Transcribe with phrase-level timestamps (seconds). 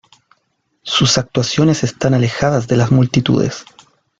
[0.81, 3.65] Sus actuaciones están alejadas de las multitudes.